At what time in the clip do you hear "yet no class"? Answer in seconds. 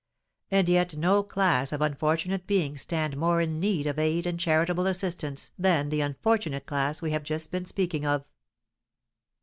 0.67-1.71